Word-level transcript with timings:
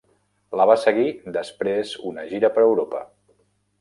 La 0.59 0.65
va 0.69 0.77
seguir 0.83 1.11
després 1.37 1.93
una 2.13 2.27
gira 2.33 2.51
per 2.57 2.65
Europa. 2.71 3.03